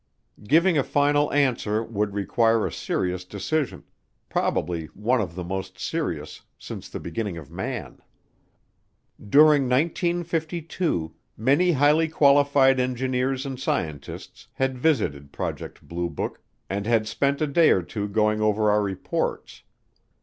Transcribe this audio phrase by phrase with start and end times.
[0.43, 3.83] Giving a final answer would require a serious decision
[4.29, 7.99] probably one of the most serious since the beginning of man.
[9.23, 17.07] During 1952 many highly qualified engineers and scientists had visited Project Blue Book and had
[17.07, 19.61] spent a day or two going over our reports.